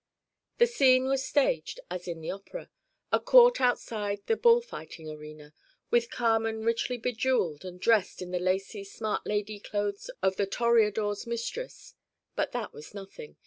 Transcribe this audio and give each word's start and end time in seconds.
The 0.57 0.65
scene 0.65 1.05
was 1.07 1.23
staged 1.23 1.79
as 1.91 2.07
in 2.07 2.21
the 2.21 2.31
opera 2.31 2.71
a 3.11 3.19
court 3.19 3.61
outside 3.61 4.21
the 4.25 4.35
bull 4.35 4.59
fighting 4.59 5.07
arena, 5.07 5.53
with 5.91 6.09
Carmen 6.09 6.63
richly 6.63 6.97
bejeweled 6.97 7.63
and 7.63 7.79
dressed 7.79 8.19
in 8.19 8.31
the 8.31 8.39
lacy 8.39 8.83
smart 8.83 9.27
lady 9.27 9.59
clothes 9.59 10.09
of 10.23 10.37
the 10.37 10.47
Toreador's 10.47 11.27
mistress. 11.27 11.93
But 12.35 12.51
that 12.51 12.73
was 12.73 12.95
nothing. 12.95 13.35